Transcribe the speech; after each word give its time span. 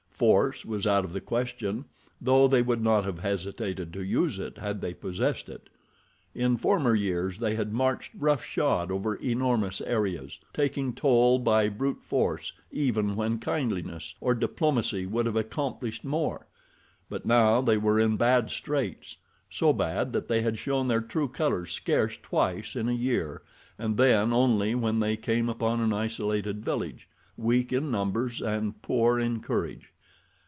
Force 0.21 0.63
was 0.63 0.85
out 0.85 1.03
of 1.03 1.13
the 1.13 1.19
question, 1.19 1.85
though 2.21 2.47
they 2.47 2.61
would 2.61 2.83
not 2.83 3.05
have 3.05 3.17
hesitated 3.17 3.91
to 3.93 4.03
use 4.03 4.37
it 4.37 4.59
had 4.59 4.79
they 4.79 4.93
possessed 4.93 5.49
it. 5.49 5.67
In 6.35 6.57
former 6.57 6.93
years 6.93 7.39
they 7.39 7.55
had 7.55 7.73
marched 7.73 8.11
rough 8.15 8.43
shod 8.43 8.91
over 8.91 9.15
enormous 9.15 9.81
areas, 9.81 10.39
taking 10.53 10.93
toll 10.93 11.39
by 11.39 11.69
brute 11.69 12.03
force 12.03 12.53
even 12.71 13.15
when 13.15 13.39
kindliness 13.39 14.13
or 14.21 14.35
diplomacy 14.35 15.07
would 15.07 15.25
have 15.25 15.35
accomplished 15.35 16.05
more; 16.05 16.45
but 17.09 17.25
now 17.25 17.59
they 17.59 17.77
were 17.79 17.99
in 17.99 18.15
bad 18.15 18.51
straits—so 18.51 19.73
bad 19.73 20.13
that 20.13 20.27
they 20.27 20.43
had 20.43 20.59
shown 20.59 20.87
their 20.87 21.01
true 21.01 21.27
colors 21.27 21.71
scarce 21.71 22.15
twice 22.21 22.75
in 22.75 22.87
a 22.87 22.91
year 22.93 23.41
and 23.79 23.97
then 23.97 24.31
only 24.31 24.75
when 24.75 24.99
they 24.99 25.17
came 25.17 25.49
upon 25.49 25.79
an 25.81 25.91
isolated 25.91 26.63
village, 26.63 27.09
weak 27.37 27.73
in 27.73 27.89
numbers 27.89 28.39
and 28.39 28.83
poor 28.83 29.17
in 29.17 29.39
courage. 29.39 29.87